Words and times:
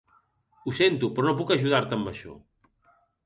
Ho 0.69 0.73
sento, 0.77 1.09
però 1.19 1.29
no 1.29 1.35
puc 1.41 1.53
ajudar-te 1.57 1.97
amb 1.99 2.11
això. 2.13 2.33